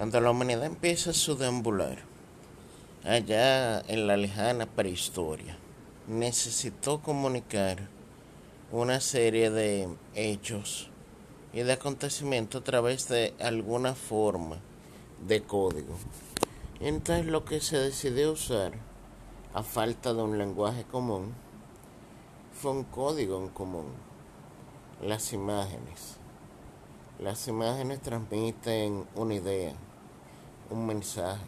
[0.00, 1.98] Cuando la humanidad empieza a su deambular,
[3.04, 5.58] allá en la lejana prehistoria,
[6.08, 7.90] necesitó comunicar
[8.72, 10.88] una serie de hechos
[11.52, 14.56] y de acontecimientos a través de alguna forma
[15.28, 15.98] de código.
[16.80, 18.72] Entonces lo que se decidió usar,
[19.52, 21.34] a falta de un lenguaje común,
[22.54, 23.92] fue un código en común,
[25.02, 26.16] las imágenes.
[27.18, 29.74] Las imágenes transmiten una idea,
[30.70, 31.44] un mensaje.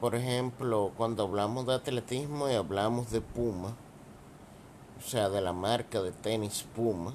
[0.00, 3.74] Por ejemplo, cuando hablamos de atletismo y hablamos de Puma,
[4.98, 7.14] o sea, de la marca de tenis Puma,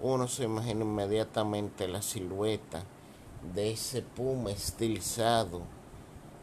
[0.00, 2.82] uno se imagina inmediatamente la silueta
[3.54, 5.62] de ese Puma estilizado,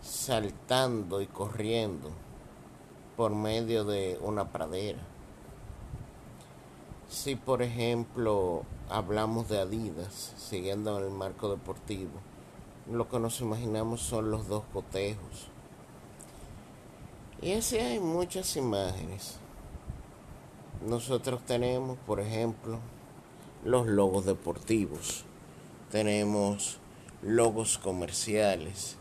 [0.02, 2.10] saltando y corriendo
[3.16, 5.00] por medio de una pradera.
[7.08, 12.20] Si por ejemplo hablamos de Adidas, siguiendo en el marco deportivo,
[12.92, 15.48] lo que nos imaginamos son los dos cotejos.
[17.42, 19.38] Y así hay muchas imágenes.
[20.86, 22.80] Nosotros tenemos, por ejemplo,
[23.64, 25.26] los logos deportivos,
[25.92, 26.78] tenemos
[27.22, 28.98] logos comerciales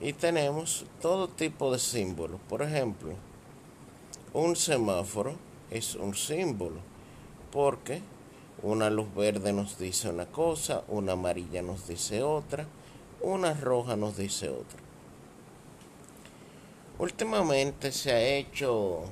[0.00, 2.40] y tenemos todo tipo de símbolos.
[2.48, 3.14] Por ejemplo,
[4.34, 5.36] un semáforo
[5.70, 6.80] es un símbolo
[7.50, 8.02] porque
[8.62, 12.66] una luz verde nos dice una cosa, una amarilla nos dice otra,
[13.22, 14.78] una roja nos dice otra.
[16.98, 19.04] Últimamente se ha hecho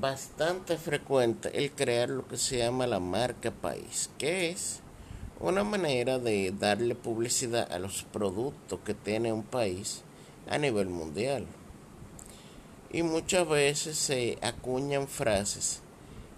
[0.00, 4.80] bastante frecuente el crear lo que se llama la marca país, que es
[5.38, 10.02] una manera de darle publicidad a los productos que tiene un país
[10.48, 11.46] a nivel mundial.
[12.90, 15.83] Y muchas veces se acuñan frases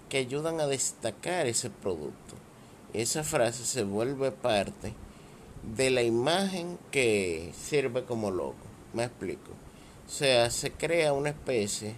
[0.09, 2.35] que ayudan a destacar ese producto.
[2.93, 4.95] Esa frase se vuelve parte
[5.75, 8.55] de la imagen que sirve como logo.
[8.92, 9.51] Me explico.
[10.07, 11.95] O sea, se crea una especie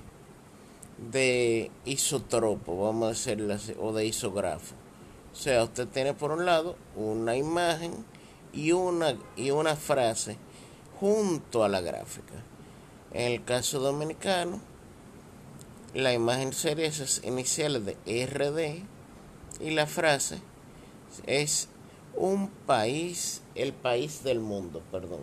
[1.10, 4.74] de isotropo, vamos a decirlo así, o de isógrafo.
[5.32, 7.92] O sea, usted tiene por un lado una imagen
[8.52, 10.36] y una, y una frase
[10.98, 12.34] junto a la gráfica.
[13.12, 14.60] En el caso dominicano,
[15.94, 20.38] la imagen sería esas iniciales de RD y la frase
[21.26, 21.68] es
[22.14, 25.20] un país, el país del mundo, perdón.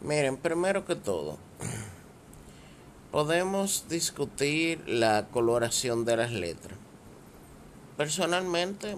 [0.00, 1.38] Miren, primero que todo,
[3.10, 6.78] podemos discutir la coloración de las letras.
[7.96, 8.96] Personalmente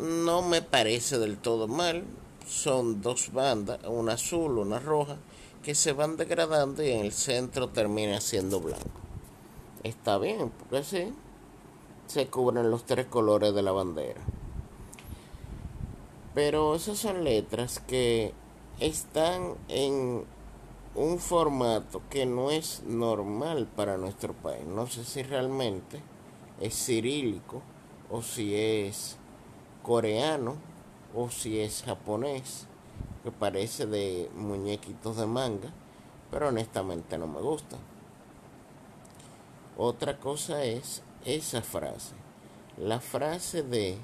[0.00, 2.04] no me parece del todo mal.
[2.46, 5.16] Son dos bandas, una azul, una roja,
[5.62, 8.95] que se van degradando y en el centro termina siendo blanco
[9.82, 11.12] está bien, porque así
[12.06, 14.20] se cubren los tres colores de la bandera.
[16.34, 18.32] Pero esas son letras que
[18.78, 20.24] están en
[20.94, 24.66] un formato que no es normal para nuestro país.
[24.66, 26.02] No sé si realmente
[26.60, 27.62] es cirílico
[28.10, 29.16] o si es
[29.82, 30.56] coreano
[31.14, 32.66] o si es japonés,
[33.24, 35.72] que parece de muñequitos de manga,
[36.30, 37.76] pero honestamente no me gusta.
[39.76, 42.14] Otra cosa es esa frase.
[42.78, 43.98] La frase de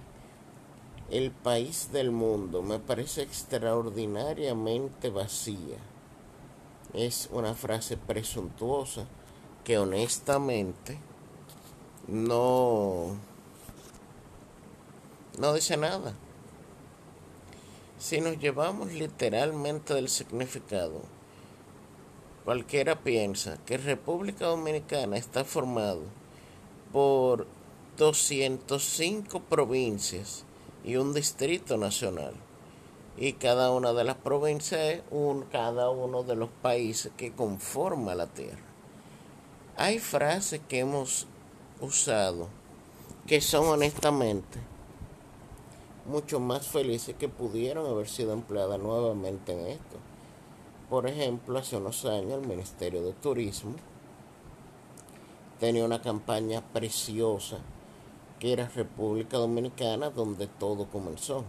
[1.10, 5.78] el país del mundo me parece extraordinariamente vacía.
[6.92, 9.06] Es una frase presuntuosa
[9.64, 10.98] que honestamente
[12.06, 13.16] no
[15.38, 16.14] no dice nada.
[17.98, 21.02] Si nos llevamos literalmente del significado,
[22.44, 26.02] Cualquiera piensa que República Dominicana está formado
[26.92, 27.46] por
[27.96, 30.44] 205 provincias
[30.84, 32.34] y un distrito nacional.
[33.16, 38.14] Y cada una de las provincias es un, cada uno de los países que conforma
[38.16, 38.64] la tierra.
[39.76, 41.28] Hay frases que hemos
[41.80, 42.48] usado
[43.26, 44.58] que son honestamente
[46.06, 50.11] mucho más felices que pudieron haber sido empleadas nuevamente en esto.
[50.92, 53.76] Por ejemplo, hace unos años el Ministerio de Turismo
[55.58, 57.56] tenía una campaña preciosa
[58.38, 61.44] que era República Dominicana donde todo comenzó.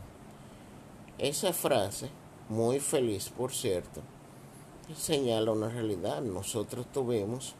[1.18, 2.10] Esa frase,
[2.48, 4.00] muy feliz por cierto,
[4.95, 6.22] señala una realidad.
[6.22, 7.54] Nosotros tuvimos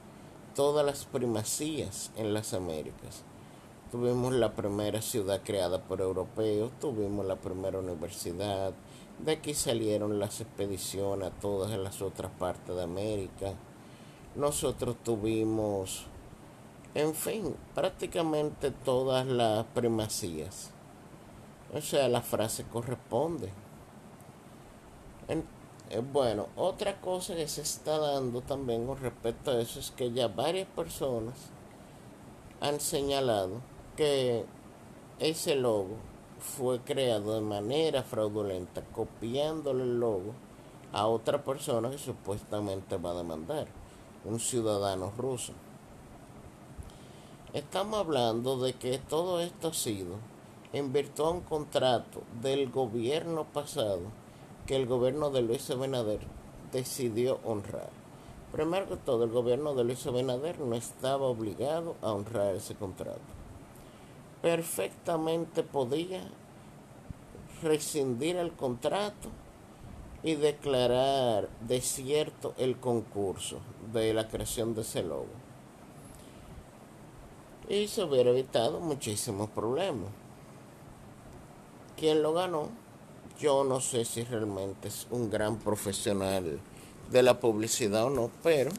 [0.56, 3.25] todas las primacías en las Américas.
[3.94, 8.74] Tuvimos la primera ciudad creada por europeos, tuvimos la primera universidad,
[9.19, 13.54] de aquí salieron las expediciones a todas las otras partes de América.
[14.36, 16.07] Nosotros tuvimos,
[16.95, 20.72] en fin, prácticamente todas las primacías.
[21.72, 23.51] O sea, la frase corresponde.
[25.28, 30.12] Eh, bueno, otra cosa que se está dando también con respecto a eso es que
[30.12, 31.36] ya varias personas
[32.60, 33.62] han señalado
[33.95, 34.45] que
[35.19, 35.98] ese logo
[36.40, 40.34] fue creado de manera fraudulenta, copiándole el logo
[40.92, 43.68] a otra persona que supuestamente va a demandar,
[44.25, 45.54] un ciudadano ruso.
[47.54, 50.16] Estamos hablando de que todo esto ha sido
[50.74, 54.01] en virtud a un contrato del gobierno pasado
[54.66, 56.22] que el gobierno de Luis Abinader
[56.72, 57.90] decidió honrar.
[58.51, 63.43] Primero que todo, el gobierno de Luis Abinader no estaba obligado a honrar ese contrato.
[64.44, 66.22] Perfectamente podía
[67.62, 69.30] rescindir el contrato
[70.22, 73.60] y declarar desierto el concurso
[73.94, 75.28] de la creación de ese logo.
[77.69, 80.10] Y se hubiera evitado muchísimos problemas.
[81.95, 82.68] ¿Quién lo ganó?
[83.40, 86.60] Yo no sé si realmente es un gran profesional
[87.10, 88.72] de la publicidad o no, pero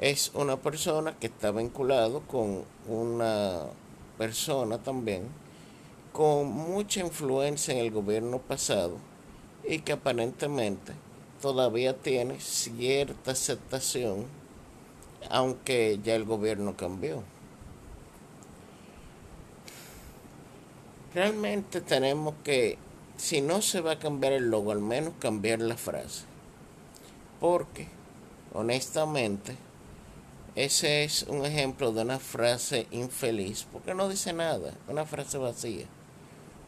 [0.00, 3.68] es una persona que está vinculado con una
[4.18, 5.28] persona también
[6.12, 8.98] con mucha influencia en el gobierno pasado
[9.68, 10.92] y que aparentemente
[11.40, 14.26] todavía tiene cierta aceptación,
[15.28, 17.22] aunque ya el gobierno cambió.
[21.14, 22.78] Realmente tenemos que,
[23.16, 26.24] si no se va a cambiar el logo, al menos cambiar la frase.
[27.40, 27.88] Porque,
[28.52, 29.56] honestamente,
[30.56, 35.86] ese es un ejemplo de una frase infeliz, porque no dice nada, una frase vacía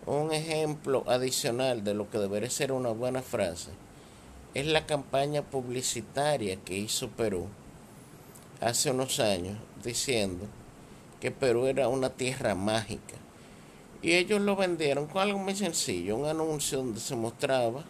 [0.06, 3.70] un ejemplo adicional de lo que debería ser una buena frase
[4.54, 7.48] es la campaña publicitaria que hizo Perú
[8.60, 10.46] hace unos años diciendo
[11.20, 13.16] que Perú era una tierra mágica.
[14.00, 17.84] Y ellos lo vendieron con algo muy sencillo, un anuncio donde se mostraba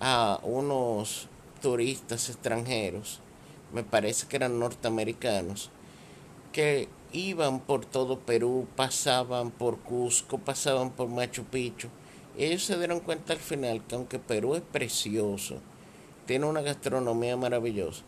[0.00, 1.28] a unos
[1.60, 3.20] turistas extranjeros,
[3.72, 5.70] me parece que eran norteamericanos,
[6.52, 11.88] que iban por todo Perú, pasaban por Cusco, pasaban por Machu Picchu.
[12.36, 15.56] Y ellos se dieron cuenta al final que aunque Perú es precioso,
[16.26, 18.02] tiene una gastronomía maravillosa,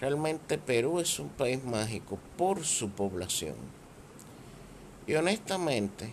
[0.00, 3.54] realmente Perú es un país mágico por su población.
[5.06, 6.12] Y honestamente,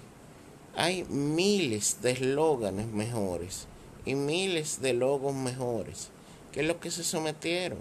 [0.76, 3.68] hay miles de eslóganes mejores
[4.06, 6.10] y miles de logos mejores
[6.52, 7.80] que los que se sometieron.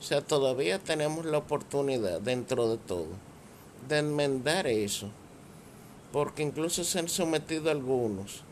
[0.00, 3.28] O sea, todavía tenemos la oportunidad dentro de todo
[3.88, 5.10] de enmendar eso,
[6.12, 8.42] porque incluso se han sometido algunos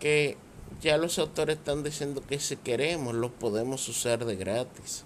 [0.00, 0.36] que
[0.80, 5.04] ya los autores están diciendo que si queremos los podemos usar de gratis.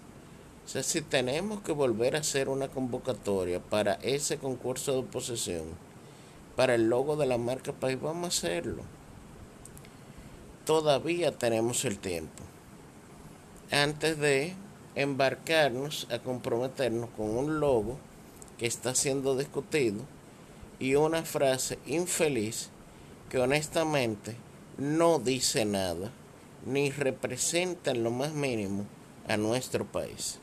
[0.64, 5.64] O sea, si tenemos que volver a hacer una convocatoria para ese concurso de oposición,
[6.56, 8.82] para el logo de la marca País, vamos a hacerlo.
[10.64, 12.42] Todavía tenemos el tiempo.
[13.70, 14.54] Antes de
[14.94, 17.98] embarcarnos a comprometernos con un logo
[18.58, 20.00] que está siendo discutido
[20.78, 22.70] y una frase infeliz
[23.30, 24.36] que honestamente
[24.78, 26.10] no dice nada
[26.66, 28.84] ni representa en lo más mínimo
[29.28, 30.38] a nuestro país.